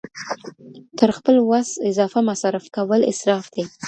تر 0.97 1.09
خپل 1.17 1.35
وسع 1.51 1.79
اضافه 1.91 2.19
مصارف 2.29 2.65
کول 2.75 3.01
اسراف 3.11 3.45
دی. 3.53 3.63